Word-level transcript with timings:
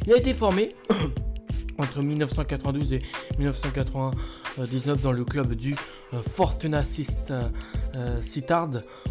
Il 0.06 0.12
a 0.12 0.16
été 0.16 0.34
formé 0.34 0.70
entre 1.78 2.02
1992 2.02 2.94
et 2.94 3.02
1999 3.38 5.02
dans 5.02 5.12
le 5.12 5.24
club 5.24 5.54
du 5.54 5.74
euh, 6.12 6.20
Fortuna 6.22 6.82
euh, 7.30 8.22
Sittard 8.22 8.70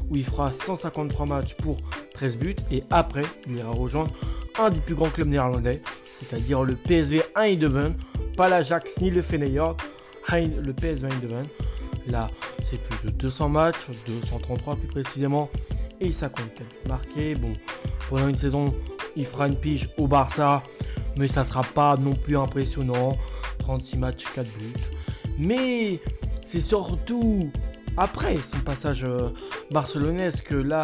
où 0.10 0.16
il 0.16 0.26
fera 0.26 0.52
153 0.52 1.26
matchs 1.26 1.56
pour 1.56 1.78
13 2.14 2.38
buts 2.38 2.56
et 2.72 2.84
après 2.90 3.24
il 3.48 3.58
ira 3.58 3.72
rejoindre 3.72 4.12
un 4.60 4.70
des 4.70 4.82
plus 4.82 4.96
grands 4.96 5.10
clubs 5.10 5.30
néerlandais, 5.30 5.82
c'est-à-dire 6.20 6.64
le 6.64 6.76
PSV 6.76 7.24
Eindhoven, 7.36 7.96
pas 8.36 8.50
l'Ajax 8.50 9.00
ni 9.00 9.10
le 9.10 9.22
Feyenoord, 9.22 9.78
le 10.30 10.74
PSV 10.74 11.08
Eindhoven. 11.08 11.46
Là, 12.08 12.28
c'est 12.70 12.82
plus 12.82 13.12
de 13.12 13.12
200 13.12 13.50
matchs, 13.50 13.78
233 14.06 14.76
plus 14.76 14.88
précisément, 14.88 15.50
et 16.00 16.12
ça 16.12 16.30
compte 16.30 16.62
marqué. 16.88 17.36
Bon, 17.36 17.54
pendant 18.10 18.28
une 18.28 18.38
saison, 18.38 18.74
il 19.16 19.26
fera 19.26 19.48
une 19.48 19.56
pige 19.56 19.90
au 19.98 20.08
Barça, 20.08 20.64
mais 21.18 21.28
ça 21.28 21.44
sera 21.44 21.62
pas 21.62 21.96
non 21.98 22.14
plus 22.14 22.38
impressionnant. 22.38 23.18
36 23.60 23.98
matchs, 23.98 24.26
4 24.34 24.48
buts. 24.58 24.74
Mais 25.38 26.00
c'est 26.46 26.62
surtout 26.62 27.52
après 27.98 28.38
son 28.38 28.60
passage 28.60 29.04
euh, 29.04 29.30
barcelonais 29.70 30.30
que 30.44 30.56
là, 30.56 30.84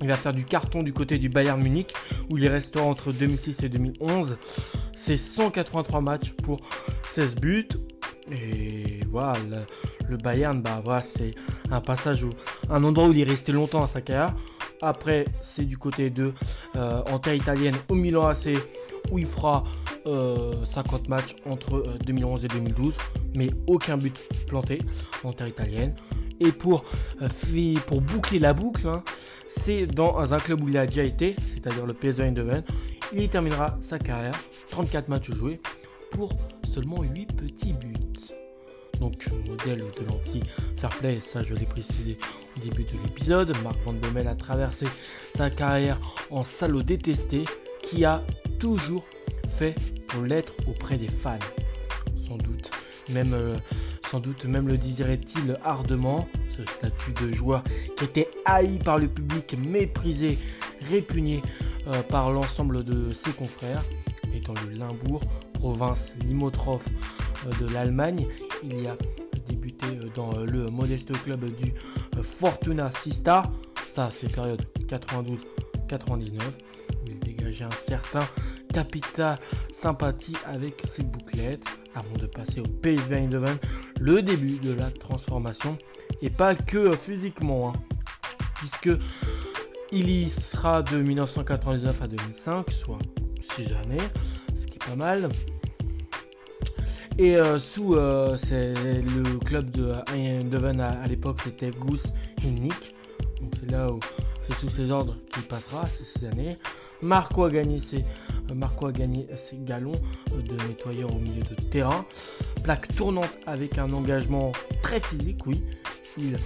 il 0.00 0.08
va 0.08 0.16
faire 0.16 0.32
du 0.32 0.44
carton 0.44 0.82
du 0.82 0.92
côté 0.92 1.18
du 1.18 1.28
Bayern 1.28 1.60
Munich, 1.62 1.92
où 2.30 2.38
il 2.38 2.48
restera 2.48 2.84
entre 2.84 3.12
2006 3.12 3.62
et 3.64 3.68
2011. 3.68 4.36
C'est 4.96 5.16
183 5.16 6.00
matchs 6.00 6.30
pour 6.42 6.60
16 7.10 7.36
buts. 7.36 7.68
Et 8.30 9.00
voilà, 9.10 9.66
le 10.10 10.16
Bayern, 10.16 10.60
bah 10.60 10.82
c'est 11.02 11.30
un 11.70 11.80
passage 11.80 12.24
où 12.24 12.30
un 12.68 12.82
endroit 12.84 13.08
où 13.08 13.12
il 13.12 13.20
est 13.20 13.24
resté 13.24 13.52
longtemps 13.52 13.82
à 13.82 13.86
sa 13.86 14.00
carrière. 14.00 14.34
Après, 14.82 15.26
c'est 15.42 15.64
du 15.64 15.78
côté 15.78 16.10
de 16.10 16.32
euh, 16.76 17.02
en 17.10 17.18
terre 17.18 17.34
italienne 17.34 17.76
au 17.88 17.94
Milan 17.94 18.26
AC 18.26 18.48
où 19.10 19.18
il 19.18 19.26
fera 19.26 19.64
50 20.04 20.06
euh, 20.06 21.08
matchs 21.08 21.36
entre 21.48 21.84
2011 22.06 22.42
euh, 22.42 22.46
et 22.46 22.48
2012, 22.48 22.94
mais 23.36 23.50
aucun 23.66 23.96
but 23.96 24.16
planté 24.46 24.78
en 25.22 25.32
terre 25.32 25.48
italienne. 25.48 25.94
Et 26.40 26.52
pour, 26.52 26.84
pour 27.86 28.00
boucler 28.00 28.38
la 28.38 28.54
boucle, 28.54 28.88
hein, 28.88 29.02
c'est 29.48 29.86
dans 29.86 30.32
un 30.32 30.38
club 30.38 30.62
où 30.62 30.68
il 30.70 30.78
a 30.78 30.86
déjà 30.86 31.04
été, 31.04 31.36
c'est-à-dire 31.38 31.84
le 31.84 31.92
PSV 31.92 32.24
Eindhoven. 32.24 32.64
Il 33.12 33.28
terminera 33.28 33.76
sa 33.82 33.98
carrière, 33.98 34.34
34 34.70 35.08
matchs 35.08 35.32
joués, 35.32 35.60
pour 36.12 36.32
seulement 36.64 37.02
8 37.02 37.36
petits 37.36 37.74
buts 37.74 37.94
donc 39.00 39.26
modèle 39.48 39.82
de 39.98 40.06
l'anti-fair 40.06 40.90
play, 40.98 41.20
ça 41.20 41.42
je 41.42 41.54
l'ai 41.54 41.66
précisé 41.66 42.18
au 42.56 42.60
début 42.60 42.84
de 42.84 42.92
l'épisode. 43.02 43.56
Marc 43.64 43.76
Van 43.84 43.94
a 44.26 44.34
traversé 44.34 44.86
sa 45.34 45.50
carrière 45.50 45.98
en 46.30 46.44
salaud 46.44 46.82
détesté 46.82 47.44
qui 47.82 48.04
a 48.04 48.22
toujours 48.58 49.04
fait 49.56 49.74
pour 50.08 50.22
l'être 50.22 50.52
auprès 50.68 50.98
des 50.98 51.08
fans. 51.08 51.38
Sans 52.28 52.36
doute, 52.36 52.70
même, 53.08 53.32
euh, 53.32 53.56
sans 54.10 54.20
doute 54.20 54.44
même 54.44 54.68
le 54.68 54.76
désirait-il 54.76 55.56
ardemment, 55.64 56.28
ce 56.56 56.64
statut 56.64 57.12
de 57.24 57.32
joueur 57.32 57.64
qui 57.96 58.04
était 58.04 58.28
haï 58.44 58.78
par 58.78 58.98
le 58.98 59.08
public, 59.08 59.56
méprisé, 59.66 60.38
répugné 60.88 61.42
euh, 61.88 62.02
par 62.02 62.30
l'ensemble 62.30 62.84
de 62.84 63.12
ses 63.12 63.32
confrères, 63.32 63.82
étant 64.34 64.54
le 64.66 64.78
Limbourg, 64.78 65.22
province 65.54 66.12
limitrophe 66.26 66.86
euh, 67.46 67.66
de 67.66 67.72
l'Allemagne. 67.72 68.26
Il 68.62 68.82
y 68.82 68.86
a 68.86 68.96
débuté 69.48 69.86
euh, 69.86 70.08
dans 70.14 70.32
euh, 70.34 70.44
le 70.44 70.66
modeste 70.66 71.12
club 71.22 71.44
du 71.56 71.72
Fortuna 72.22 72.90
Sista. 72.90 73.50
Ça, 73.94 74.10
c'est 74.12 74.32
période 74.32 74.62
92-99. 74.86 76.40
Il 77.06 77.18
dégageait 77.20 77.64
un 77.64 77.70
certain 77.88 78.26
capital 78.72 79.38
sympathie 79.72 80.36
avec 80.46 80.82
ses 80.88 81.02
bouclettes 81.02 81.64
avant 81.94 82.14
de 82.14 82.26
passer 82.26 82.60
au 82.60 82.64
PSV 82.64 83.16
Eindhoven. 83.16 83.56
Le 84.00 84.22
début 84.22 84.58
de 84.58 84.74
la 84.74 84.90
transformation 84.90 85.76
et 86.22 86.30
pas 86.30 86.54
que 86.54 86.94
physiquement, 86.96 87.70
hein, 87.70 87.72
puisque 88.54 88.90
il 89.92 90.08
y 90.08 90.28
sera 90.28 90.82
de 90.82 90.98
1999 90.98 92.02
à 92.02 92.06
2005, 92.06 92.70
soit 92.70 92.98
6 93.56 93.72
années, 93.84 93.98
ce 94.54 94.66
qui 94.66 94.74
est 94.74 94.86
pas 94.86 94.96
mal. 94.96 95.28
Et 97.20 97.36
euh, 97.36 97.58
sous 97.58 97.96
euh, 97.96 98.34
le 98.50 99.38
club 99.40 99.70
de 99.72 99.92
Eindhoven 100.10 100.80
à, 100.80 101.06
l'époque, 101.06 101.40
c'était 101.44 101.70
Goose 101.70 102.14
Nick. 102.42 102.94
Donc 103.42 103.52
c'est 103.60 103.70
là 103.70 103.92
où 103.92 104.00
c'est 104.40 104.54
sous 104.54 104.70
ses 104.70 104.90
ordres 104.90 105.18
qu'il 105.30 105.42
passera 105.42 105.84
ces, 105.86 106.24
années. 106.26 106.56
Marco 107.02 107.44
a 107.44 107.50
gagné 107.50 107.78
ses, 107.78 108.06
euh, 108.50 108.54
Marco 108.54 108.86
a 108.86 108.92
gagné 108.92 109.26
ses 109.36 109.58
galons 109.58 109.92
de 110.34 110.66
nettoyeur 110.66 111.14
au 111.14 111.18
milieu 111.18 111.42
de 111.42 111.62
terrain. 111.70 112.06
Plaque 112.64 112.88
tournante 112.96 113.36
avec 113.46 113.76
un 113.76 113.90
engagement 113.90 114.52
très 114.82 115.00
physique, 115.00 115.46
oui. 115.46 115.62
Il 116.16 116.38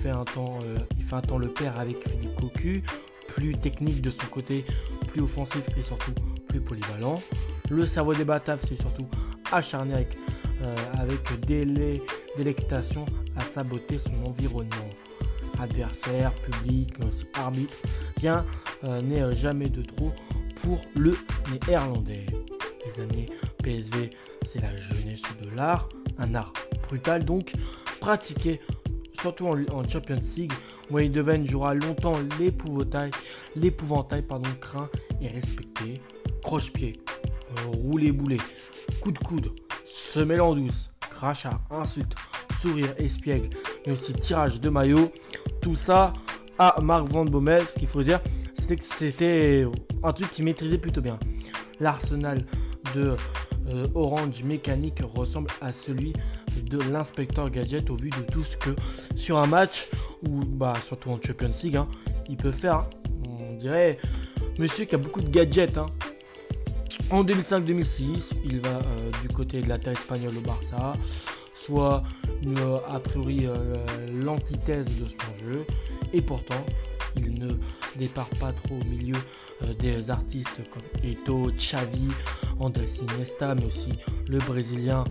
fait 0.00 0.10
un 0.10 0.24
temps, 0.24 0.60
il 0.96 1.02
fait 1.02 1.16
un 1.16 1.22
temps 1.22 1.38
le 1.38 1.48
père 1.48 1.76
avec 1.80 2.08
Philippe 2.08 2.36
Cocu, 2.36 2.84
plus 3.26 3.56
technique 3.56 4.00
de 4.00 4.10
son 4.10 4.26
côté, 4.30 4.64
plus 5.08 5.22
offensif 5.22 5.62
et 5.76 5.82
surtout 5.82 6.12
plus 6.46 6.60
polyvalent. 6.60 7.20
Le 7.68 7.84
cerveau 7.84 8.14
des 8.14 8.24
Bataves, 8.24 8.60
c'est 8.66 8.80
surtout 8.80 9.08
acharné 9.52 9.94
avec, 9.94 10.16
euh, 10.62 10.74
avec 10.98 11.20
à 13.36 13.42
saboter 13.42 13.98
son 13.98 14.28
environnement. 14.28 14.90
Adversaire, 15.58 16.32
public, 16.32 16.94
aussi 17.06 17.26
arbitre, 17.34 17.76
rien 18.16 18.46
euh, 18.84 19.00
n'est 19.02 19.36
jamais 19.36 19.68
de 19.68 19.82
trop 19.82 20.12
pour 20.62 20.80
le 20.94 21.16
néerlandais. 21.66 22.26
Les 22.86 23.02
années 23.02 23.26
PSV, 23.62 24.10
c'est 24.50 24.62
la 24.62 24.74
jeunesse 24.76 25.22
de 25.42 25.54
l'art, 25.54 25.88
un 26.18 26.34
art 26.34 26.52
brutal 26.88 27.24
donc, 27.24 27.52
pratiqué 28.00 28.60
surtout 29.20 29.46
en, 29.46 29.88
Champions 29.88 30.20
League, 30.36 30.52
où 30.90 30.98
Eindhoven 30.98 31.46
jouera 31.46 31.74
longtemps 31.74 32.14
l'épouvantail, 32.38 33.10
l'épouvantail 33.54 34.22
pardon, 34.22 34.48
craint 34.60 34.88
et 35.20 35.28
respecté. 35.28 36.00
Croche-pied, 36.42 36.94
euh, 37.58 37.70
rouler 37.76 38.12
boulet, 38.12 38.38
coup 39.00 39.12
de 39.12 39.18
coude, 39.18 39.50
se 39.86 40.40
en 40.40 40.54
douce, 40.54 40.90
crachat, 41.00 41.60
insulte, 41.70 42.14
sourire, 42.60 42.94
espiègle, 42.98 43.50
mais 43.86 43.92
aussi 43.92 44.12
tirage 44.12 44.60
de 44.60 44.68
maillot. 44.68 45.12
Tout 45.60 45.74
ça 45.74 46.12
à 46.58 46.76
Marc 46.82 47.08
Van 47.08 47.24
Bommel. 47.24 47.64
Ce 47.66 47.78
qu'il 47.78 47.88
faut 47.88 48.02
dire, 48.02 48.20
c'était 48.58 48.76
que 48.76 48.84
c'était 48.84 49.66
un 50.02 50.12
truc 50.12 50.30
qu'il 50.30 50.44
maîtrisait 50.44 50.78
plutôt 50.78 51.00
bien. 51.00 51.18
L'arsenal 51.80 52.44
de 52.94 53.16
euh, 53.72 53.86
Orange 53.94 54.42
Mécanique 54.44 55.00
ressemble 55.02 55.50
à 55.60 55.72
celui 55.72 56.12
de 56.64 56.78
l'inspecteur 56.90 57.50
Gadget 57.50 57.90
au 57.90 57.94
vu 57.94 58.10
de 58.10 58.22
tout 58.30 58.42
ce 58.42 58.56
que 58.56 58.70
sur 59.14 59.38
un 59.38 59.46
match 59.46 59.88
ou 60.26 60.40
bah 60.44 60.74
surtout 60.84 61.10
en 61.10 61.20
Champions 61.20 61.52
League 61.62 61.76
hein, 61.76 61.88
il 62.28 62.36
peut 62.36 62.52
faire. 62.52 62.84
On 63.28 63.56
dirait 63.56 63.98
monsieur 64.58 64.84
qui 64.84 64.94
a 64.94 64.98
beaucoup 64.98 65.20
de 65.20 65.28
gadgets. 65.28 65.78
Hein. 65.78 65.86
En 67.10 67.24
2005-2006, 67.24 68.34
il 68.44 68.60
va 68.60 68.68
euh, 68.68 69.10
du 69.22 69.28
côté 69.28 69.60
de 69.60 69.68
la 69.68 69.78
terre 69.78 69.94
espagnole 69.94 70.36
au 70.36 70.40
Barça, 70.40 70.92
soit 71.54 72.02
euh, 72.46 72.78
a 72.88 73.00
priori 73.00 73.46
l'antithèse 74.22 74.86
de 74.86 75.06
son 75.06 75.44
jeu, 75.44 75.64
et 76.12 76.22
pourtant 76.22 76.64
il 77.16 77.34
ne 77.34 77.48
départ 77.96 78.28
pas 78.38 78.52
trop 78.52 78.76
au 78.76 78.84
milieu 78.84 79.16
des 79.78 80.10
artistes 80.10 80.60
comme 80.70 80.82
Eto, 81.02 81.50
Xavi, 81.56 82.08
Andrés 82.60 82.86
Iniesta, 83.02 83.54
mais 83.54 83.64
aussi 83.64 83.92
le 84.28 84.38
Brésilien 84.38 85.04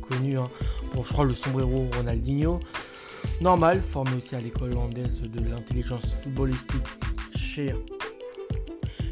connu 0.00 0.38
hein. 0.38 0.48
Bon, 0.94 1.02
je 1.02 1.12
crois 1.12 1.24
le 1.24 1.34
sombrero 1.34 1.88
Ronaldinho. 1.96 2.60
Normal, 3.40 3.80
formé 3.80 4.16
aussi 4.16 4.34
à 4.34 4.40
l'école 4.40 4.72
hollandaise 4.72 5.20
de 5.20 5.48
l'intelligence 5.48 6.02
footballistique 6.22 6.86
cher, 7.36 7.76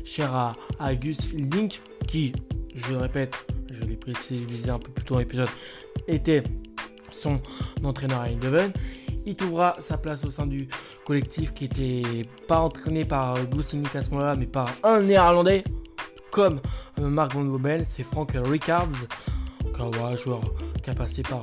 cher 0.04 0.34
à, 0.34 0.54
Auguste 0.80 1.32
Hilding, 1.32 1.72
qui, 2.08 2.32
je 2.74 2.92
le 2.92 2.98
répète, 2.98 3.36
je 3.70 3.84
l'ai 3.84 3.96
précisé 3.96 4.68
un 4.68 4.78
peu 4.80 4.90
plus 4.90 5.04
tôt 5.04 5.14
dans 5.14 5.20
l'épisode, 5.20 5.48
était 6.08 6.42
son 7.10 7.40
entraîneur 7.84 8.22
à 8.22 8.28
Eindhoven. 8.28 8.72
Il 9.26 9.36
trouvera 9.36 9.76
sa 9.78 9.96
place 9.96 10.24
au 10.24 10.32
sein 10.32 10.46
du 10.46 10.68
collectif 11.04 11.54
qui 11.54 11.66
était 11.66 12.22
pas 12.48 12.60
entraîné 12.60 13.04
par 13.04 13.46
Gustinic 13.46 13.94
à 13.94 14.02
ce 14.02 14.10
moment-là, 14.10 14.34
mais 14.34 14.46
par 14.46 14.68
un 14.82 15.00
néerlandais 15.00 15.62
comme 16.32 16.60
Marc 16.98 17.34
Van 17.34 17.44
Bommel, 17.44 17.86
c'est 17.88 18.02
Frank 18.02 18.32
Rickards, 18.34 19.06
un 19.80 20.16
joueur 20.16 20.40
qui 20.82 20.90
a 20.90 20.94
passé 20.94 21.22
par 21.22 21.42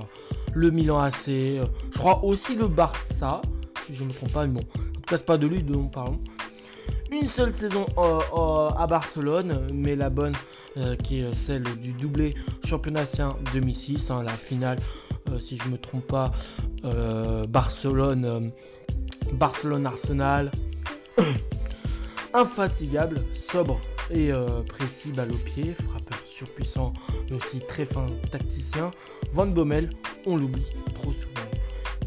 le 0.54 0.72
Milan 0.72 1.00
AC, 1.00 1.30
euh, 1.30 1.66
je 1.92 1.98
crois 1.98 2.24
aussi 2.24 2.56
le 2.56 2.68
Barça, 2.68 3.42
si 3.86 3.96
je 3.96 4.04
ne 4.04 4.10
me 4.10 4.14
trompe 4.14 4.32
pas, 4.32 4.46
mais 4.46 4.62
bon, 4.62 4.68
en 4.80 4.94
tout 4.94 5.02
cas, 5.08 5.18
c'est 5.18 5.26
pas 5.26 5.38
de 5.38 5.48
lui 5.48 5.64
dont 5.64 5.88
parlons. 5.88 6.20
Une 7.12 7.30
seule 7.30 7.54
saison 7.54 7.86
euh, 7.98 8.20
euh, 8.36 8.70
à 8.70 8.88
Barcelone, 8.88 9.68
mais 9.74 9.96
la 9.96 10.10
bonne 10.10 10.34
qui 11.04 11.22
est 11.22 11.34
celle 11.34 11.64
du 11.64 11.94
doublé 11.94 12.36
championnat 12.66 13.06
2006, 13.54 14.12
hein, 14.12 14.24
la 14.24 14.34
finale, 14.34 14.78
si 15.40 15.56
je 15.56 15.70
me 15.70 15.78
trompe 15.78 16.06
pas, 16.06 16.34
Barcelone, 17.48 18.52
Barcelone 19.32 19.86
Arsenal. 19.86 20.52
Infatigable, 22.34 23.22
sobre 23.34 23.80
et 24.12 24.34
précis, 24.68 25.14
balle 25.14 25.32
au 25.32 25.38
pied, 25.38 25.74
frappeur 25.76 26.20
surpuissant, 26.36 26.92
mais 27.30 27.38
aussi 27.38 27.60
très 27.60 27.86
fin 27.86 28.06
tacticien. 28.30 28.92
Van 29.32 29.48
Bommel, 29.48 29.90
on 30.26 30.36
l'oublie 30.36 30.66
trop 30.94 31.14
souvent. 31.14 31.50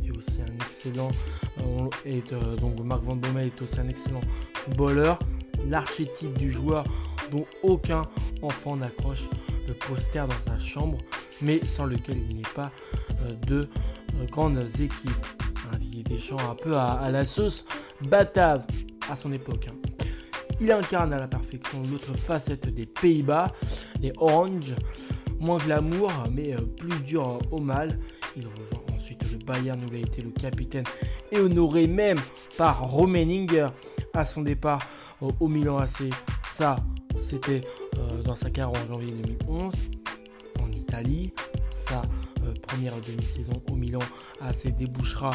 Et 0.04 0.10
aussi 0.10 0.40
un 0.42 0.54
excellent, 0.54 1.10
euh, 1.60 1.88
euh, 2.06 2.56
donc 2.56 2.78
Marc 2.80 3.02
Van 3.02 3.16
Bommel 3.16 3.46
est 3.46 3.62
aussi 3.62 3.80
un 3.80 3.88
excellent 3.88 4.20
l'archétype 5.66 6.36
du 6.38 6.50
joueur 6.50 6.84
dont 7.30 7.44
aucun 7.62 8.02
enfant 8.42 8.76
n'accroche 8.76 9.28
le 9.66 9.74
poster 9.74 10.26
dans 10.26 10.52
sa 10.52 10.58
chambre, 10.58 10.98
mais 11.42 11.64
sans 11.64 11.84
lequel 11.84 12.18
il 12.30 12.36
n'est 12.36 12.54
pas 12.54 12.72
euh, 13.22 13.32
de 13.46 13.68
grandes 14.30 14.64
équipes. 14.80 15.26
Un 15.72 15.78
des 16.02 16.18
champs 16.18 16.38
un 16.50 16.54
peu 16.54 16.74
à, 16.76 17.10
la 17.10 17.26
sauce 17.26 17.66
batave 18.08 18.64
à 19.10 19.16
son 19.16 19.32
époque. 19.32 19.68
Hein. 19.70 20.06
Il 20.60 20.72
incarne 20.72 21.12
à 21.12 21.18
la 21.18 21.28
perfection 21.28 21.82
l'autre 21.90 22.14
facette 22.16 22.68
des 22.74 22.86
Pays-Bas, 22.86 23.48
les 24.00 24.12
Orange, 24.16 24.74
moins 25.38 25.58
glamour 25.58 26.10
mais 26.32 26.54
euh, 26.54 26.60
plus 26.76 26.98
dur 27.00 27.38
au 27.50 27.60
mal. 27.60 27.98
Il 28.36 28.46
rejoint 28.46 28.96
ensuite 28.96 29.22
le 29.30 29.44
Bayern 29.44 29.80
où 29.82 29.86
il 29.92 29.96
a 29.96 30.00
été 30.00 30.22
le 30.22 30.30
capitaine 30.30 30.84
et 31.30 31.38
honoré 31.38 31.86
même 31.86 32.18
par 32.56 32.90
Romeninger 32.90 33.68
à 34.14 34.24
son 34.24 34.42
départ 34.42 34.80
au 35.20 35.48
Milan 35.48 35.78
AC. 35.78 36.10
Ça, 36.52 36.76
c'était 37.20 37.60
euh, 37.98 38.22
dans 38.22 38.36
sa 38.36 38.50
carrière 38.50 38.80
en 38.80 38.86
janvier 38.86 39.12
2011 39.12 39.74
en 40.60 40.72
Italie. 40.72 41.32
Sa 41.88 42.02
euh, 42.44 42.52
première 42.66 42.94
demi-saison 42.96 43.62
au 43.70 43.74
Milan 43.74 44.00
AC 44.40 44.74
débouchera 44.76 45.32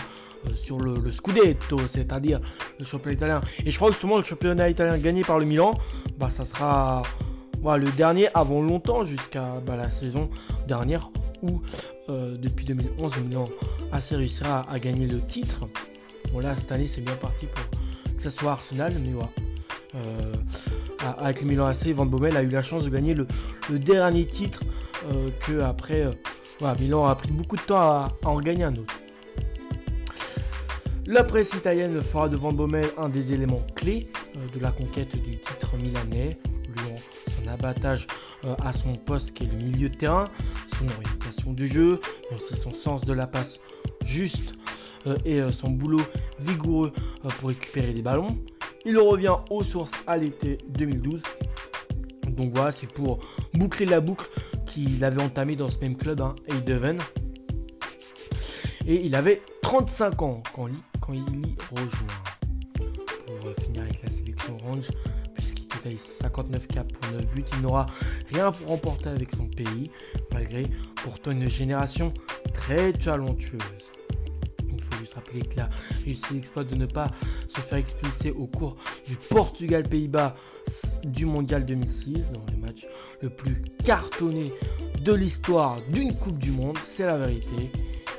sur 0.56 0.80
le, 0.80 1.12
Scudetto, 1.12 1.80
c'est-à-dire 1.90 2.42
le 2.80 2.86
championnat 2.86 3.16
italien. 3.16 3.42
Et 3.66 3.72
je 3.72 3.78
crois 3.78 3.92
justement 3.92 4.18
le 4.18 4.24
championnat 4.24 4.70
italien 4.70 4.98
gagné 4.98 5.22
par 5.22 5.40
le 5.40 5.46
Milan, 5.46 5.74
bah 6.18 6.30
ça 6.30 6.44
sera 6.44 7.04
le 7.78 7.92
dernier 7.92 8.28
avant 8.34 8.62
longtemps 8.62 9.04
jusqu'à 9.04 9.62
bah, 9.66 9.76
la 9.76 9.90
saison 9.90 10.30
dernière 10.68 11.10
où 11.42 11.62
euh, 12.10 12.38
depuis 12.38 12.66
2011 12.66 13.16
le 13.18 13.24
Milan 13.24 13.46
assez 13.92 14.16
réussira 14.16 14.64
à, 14.70 14.80
gagner 14.80 15.08
le 15.08 15.20
titre. 15.22 15.66
Bon 16.34 16.40
là 16.40 16.56
cette 16.58 16.72
année 16.72 16.88
c'est 16.88 17.02
bien 17.02 17.16
parti 17.16 17.48
pour 17.48 17.70
que 17.70 17.83
soit 18.30 18.52
Arsenal, 18.52 18.94
mais 19.04 19.12
voilà. 19.12 19.30
Euh, 19.96 20.34
avec 21.20 21.42
le 21.42 21.48
Milan 21.48 21.66
AC, 21.66 21.88
Van 21.88 22.06
Bommel 22.06 22.36
a 22.38 22.44
eu 22.44 22.50
la 22.50 22.64
chance 22.64 22.84
de 22.84 22.90
gagner 22.90 23.14
le, 23.14 23.28
dernier 23.80 24.26
titre 24.26 24.64
euh, 25.12 25.30
que 25.46 25.60
après 25.60 26.10
Milan 26.80 27.06
a 27.06 27.16
pris 27.16 27.30
beaucoup 27.32 27.58
de 27.58 27.62
temps 27.62 27.78
à 27.78 28.08
en 28.24 28.40
gagner 28.40 28.64
un 28.64 28.74
autre. 28.74 28.94
La 31.06 31.26
presse 31.26 31.54
italienne 31.54 32.02
fera 32.02 32.30
de 32.30 32.38
Van 32.38 32.54
Bommel 32.54 32.86
un 32.98 33.10
des 33.10 33.34
éléments 33.34 33.62
clés 33.76 34.08
euh, 34.38 34.58
de 34.58 34.62
la 34.62 34.72
conquête 34.72 35.14
du 35.22 35.38
titre 35.38 35.76
milanais, 35.76 36.38
louant 36.78 36.96
son 37.28 37.50
abattage 37.50 38.08
euh, 38.46 38.56
à 38.64 38.72
son 38.72 38.94
poste 38.94 39.34
qui 39.34 39.44
est 39.44 39.48
le 39.48 39.58
milieu 39.58 39.90
de 39.90 39.96
terrain, 39.96 40.30
son 40.80 40.86
orientation 40.86 41.52
du 41.52 41.68
jeu, 41.68 42.00
son 42.54 42.74
sens 42.74 43.04
de 43.04 43.12
la 43.12 43.28
passe 43.28 43.60
juste 44.06 44.54
euh, 44.54 44.63
et 45.26 45.42
son 45.52 45.70
boulot 45.72 46.02
vigoureux 46.40 46.92
pour 47.40 47.50
récupérer 47.50 47.94
des 47.94 48.02
ballons. 48.02 48.38
Il 48.86 48.98
revient 48.98 49.36
aux 49.50 49.64
sources 49.64 49.92
à 50.08 50.18
l'été 50.18 50.58
2012. 50.70 51.22
Donc 52.28 52.54
voilà, 52.54 52.72
c'est 52.72 52.92
pour 52.92 53.20
boucler 53.54 53.86
la 53.86 54.02
boucle 54.02 54.30
qu'il 54.66 55.04
avait 55.04 55.22
entamée 55.22 55.56
dans 55.56 55.70
ce 55.70 55.78
même 55.80 55.96
club, 55.96 56.22
hein. 56.22 56.36
Et 58.86 59.06
il 59.06 59.16
avait 59.16 59.42
35 59.62 60.22
ans 60.22 60.44
quand 60.54 60.68
il 61.14 61.20
y 61.20 61.56
rejoint. 61.72 61.90
Pour 62.76 63.48
euh, 63.48 63.54
finir 63.64 63.84
avec 63.84 64.02
la 64.04 64.10
sélection 64.10 64.58
orange, 64.62 64.90
puisqu'il 65.34 65.68
totalise 65.68 66.04
59 66.22 66.68
caps 66.68 66.94
pour 66.94 67.12
9 67.14 67.26
buts, 67.28 67.46
il 67.54 67.62
n'aura 67.62 67.86
rien 68.32 68.52
pour 68.52 68.68
remporter 68.68 69.10
avec 69.10 69.34
son 69.34 69.46
pays, 69.46 69.90
malgré 70.34 70.64
pourtant 70.96 71.32
une 71.32 71.48
génération 71.48 72.14
très 72.54 72.92
talentueuse. 72.94 73.62
Il 75.14 75.22
faut 75.22 75.22
juste 75.22 75.26
rappeler 75.26 75.42
qu'il 75.42 75.60
a 75.62 75.70
réussi 76.06 76.34
l'exploit 76.34 76.64
de 76.64 76.76
ne 76.76 76.86
pas 76.86 77.08
se 77.50 77.62
faire 77.62 77.78
expulser 77.78 78.32
au 78.32 78.48
cours 78.48 78.78
du 79.06 79.16
Portugal-Pays-Bas 79.16 80.36
du 81.04 81.26
Mondial 81.26 81.66
2006, 81.66 82.14
dans 82.34 82.46
le 82.52 82.58
match 82.58 82.86
le 83.22 83.30
plus 83.30 83.62
cartonné 83.84 84.52
de 85.02 85.14
l'histoire 85.14 85.78
d'une 85.90 86.14
Coupe 86.14 86.40
du 86.40 86.52
Monde, 86.52 86.78
c'est 86.86 87.06
la 87.06 87.18
vérité. 87.18 87.72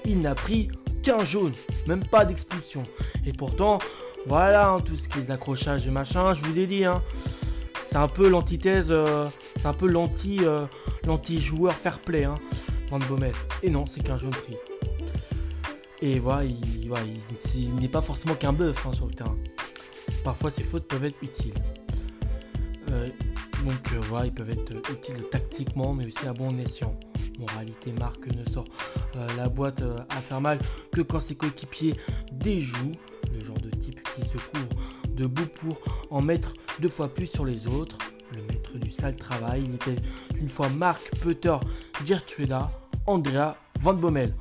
Il 0.04 0.20
n'a 0.20 0.34
pris 0.34 0.68
qu'un 1.02 1.24
jaune, 1.24 1.52
même 1.86 2.04
pas 2.04 2.24
d'expulsion. 2.24 2.82
Et 3.24 3.32
pourtant, 3.32 3.78
voilà, 4.26 4.70
hein, 4.70 4.80
tout 4.80 4.96
ce 4.96 5.08
qui 5.08 5.20
est 5.20 5.30
accrochages 5.30 5.86
et 5.86 5.90
machin, 5.90 6.34
je 6.34 6.42
vous 6.44 6.58
ai 6.58 6.66
dit, 6.66 6.84
hein, 6.84 7.02
c'est 7.88 7.96
un 7.96 8.08
peu 8.08 8.28
l'antithèse, 8.28 8.88
euh, 8.90 9.26
c'est 9.56 9.66
un 9.66 9.72
peu 9.72 9.86
euh, 9.88 10.66
l'anti-joueur 11.06 11.72
fair 11.72 11.98
play, 12.00 12.24
hein, 12.24 12.34
Van 12.90 12.98
Bommel. 12.98 13.32
Et 13.62 13.70
non, 13.70 13.84
c'est 13.86 14.02
qu'un 14.02 14.18
jaune 14.18 14.30
pris. 14.30 14.56
Et 16.04 16.18
voilà, 16.18 16.44
il, 16.44 17.74
n'est 17.76 17.88
pas 17.88 18.02
forcément 18.02 18.34
qu'un 18.34 18.52
bœuf 18.52 18.86
hein, 18.86 18.92
sur 18.92 19.06
le 19.06 19.14
terrain. 19.14 19.38
Parfois, 20.22 20.50
ses 20.50 20.62
fautes 20.62 20.86
peuvent 20.86 21.06
être 21.06 21.16
utiles. 21.22 21.54
Euh, 22.90 23.08
donc 23.64 23.90
voilà, 24.02 24.26
ils 24.26 24.34
peuvent 24.34 24.50
être 24.50 24.76
utiles 24.92 25.24
tactiquement, 25.30 25.94
mais 25.94 26.04
aussi 26.04 26.26
à 26.28 26.34
bon 26.34 26.58
escient. 26.58 26.94
Moralité, 27.38 27.94
Marc 27.98 28.26
ne 28.26 28.44
sort 28.52 28.66
euh, 29.16 29.26
la 29.38 29.48
boîte 29.48 29.80
euh, 29.80 29.96
à 30.10 30.16
faire 30.16 30.42
mal 30.42 30.58
que 30.92 31.00
quand 31.00 31.20
ses 31.20 31.36
coéquipiers 31.36 31.94
déjouent, 32.32 32.92
le 33.32 33.42
genre 33.42 33.56
de 33.56 33.70
type 33.70 33.98
qui 34.14 34.28
se 34.28 34.36
couvre 34.36 34.68
de 35.08 35.24
bout 35.24 35.48
pour 35.54 35.78
en 36.10 36.20
mettre 36.20 36.52
deux 36.80 36.90
fois 36.90 37.08
plus 37.08 37.28
sur 37.28 37.46
les 37.46 37.66
autres. 37.66 37.96
le 38.36 38.42
maître 38.42 38.76
du 38.76 38.90
sale 38.90 39.16
travail. 39.16 39.64
Il 39.66 39.74
était 39.76 39.96
une 40.38 40.48
fois 40.48 40.68
Marc 40.68 41.00
Peter 41.22 41.56
Gertruda 42.04 42.70
Andrea 43.06 43.56
Van 43.80 43.94
Bommel. 43.94 44.34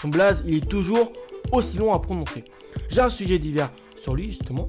Son 0.00 0.08
blaze, 0.08 0.42
il 0.46 0.54
est 0.54 0.68
toujours 0.68 1.12
aussi 1.52 1.76
long 1.76 1.92
à 1.92 1.98
prononcer. 1.98 2.44
J'ai 2.88 3.00
un 3.00 3.08
sujet 3.08 3.38
divers 3.38 3.70
sur 3.96 4.14
lui, 4.14 4.26
justement. 4.26 4.68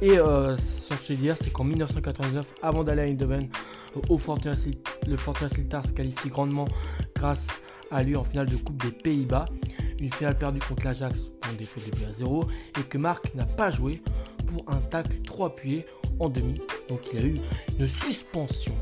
Et 0.00 0.18
euh, 0.18 0.56
son 0.56 0.94
sujet 0.96 1.16
divers, 1.16 1.36
c'est 1.42 1.52
qu'en 1.52 1.64
1999, 1.64 2.46
avant 2.62 2.84
d'aller 2.84 3.02
à 3.02 3.06
Eindhoven, 3.06 3.48
au 4.08 4.18
Fortuna, 4.18 4.54
le 5.06 5.16
Fortuna 5.16 5.48
Sittard 5.48 5.86
se 5.86 5.92
qualifie 5.92 6.28
grandement 6.28 6.66
grâce 7.14 7.48
à 7.90 8.02
lui 8.02 8.16
en 8.16 8.24
finale 8.24 8.46
de 8.46 8.56
Coupe 8.56 8.82
des 8.82 8.92
Pays-Bas. 8.92 9.46
Une 10.00 10.12
finale 10.12 10.38
perdue 10.38 10.60
contre 10.60 10.84
l'Ajax 10.84 11.20
en 11.50 11.56
défaut 11.56 11.80
de 11.80 11.96
2 11.96 12.06
à 12.06 12.12
0 12.14 12.48
et 12.78 12.82
que 12.84 12.96
Marc 12.96 13.34
n'a 13.34 13.44
pas 13.44 13.70
joué 13.70 14.02
pour 14.46 14.64
un 14.68 14.78
tacle 14.78 15.20
trop 15.22 15.46
appuyé 15.46 15.84
en 16.18 16.28
demi. 16.28 16.54
Donc 16.88 17.00
il 17.12 17.18
a 17.18 17.22
eu 17.22 17.34
une 17.78 17.88
suspension. 17.88 18.72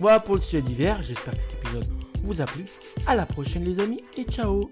Voilà 0.00 0.20
pour 0.20 0.34
le 0.34 0.40
sujet 0.40 0.62
d'hiver. 0.62 1.00
J'espère 1.02 1.34
que 1.34 1.42
cet 1.42 1.54
épisode 1.54 1.86
vous 2.24 2.40
a 2.40 2.44
plu. 2.44 2.64
À 3.06 3.14
la 3.14 3.24
prochaine 3.24 3.64
les 3.64 3.80
amis 3.80 4.00
et 4.16 4.24
ciao 4.24 4.70